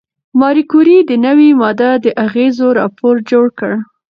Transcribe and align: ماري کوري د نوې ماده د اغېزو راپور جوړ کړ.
ماري 0.39 0.63
کوري 0.71 0.97
د 1.05 1.11
نوې 1.25 1.49
ماده 1.61 1.91
د 2.03 2.05
اغېزو 2.25 2.67
راپور 2.79 3.15
جوړ 3.29 3.45
کړ. 3.59 3.73